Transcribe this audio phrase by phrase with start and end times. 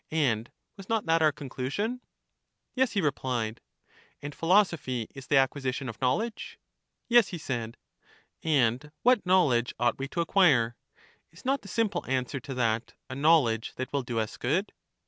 [0.09, 2.01] and was not that our conclusion?
[2.73, 3.61] Yes, he replied.
[4.19, 6.57] And philosophy is the acquisition of knowledge?
[7.07, 7.77] Yes, he said.
[8.41, 10.75] And what knowledge ought we to acquire?
[11.31, 14.71] Is not the simple answer to that, A knowledge that will do us good?